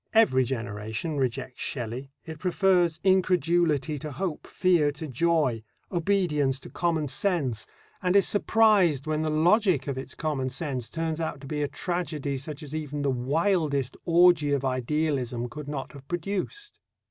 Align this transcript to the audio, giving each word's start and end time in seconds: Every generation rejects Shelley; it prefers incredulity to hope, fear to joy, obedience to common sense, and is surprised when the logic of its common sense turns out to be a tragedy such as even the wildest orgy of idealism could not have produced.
Every 0.15 0.43
generation 0.45 1.17
rejects 1.19 1.61
Shelley; 1.61 2.09
it 2.25 2.39
prefers 2.39 2.99
incredulity 3.03 3.99
to 3.99 4.11
hope, 4.11 4.47
fear 4.47 4.91
to 4.93 5.07
joy, 5.07 5.61
obedience 5.91 6.57
to 6.61 6.71
common 6.71 7.07
sense, 7.07 7.67
and 8.01 8.15
is 8.15 8.27
surprised 8.27 9.05
when 9.05 9.21
the 9.21 9.29
logic 9.29 9.85
of 9.85 9.99
its 9.99 10.15
common 10.15 10.49
sense 10.49 10.89
turns 10.89 11.21
out 11.21 11.39
to 11.41 11.45
be 11.45 11.61
a 11.61 11.67
tragedy 11.67 12.35
such 12.35 12.63
as 12.63 12.73
even 12.73 13.03
the 13.03 13.11
wildest 13.11 13.95
orgy 14.03 14.51
of 14.53 14.65
idealism 14.65 15.47
could 15.47 15.67
not 15.67 15.91
have 15.91 16.07
produced. 16.07 16.79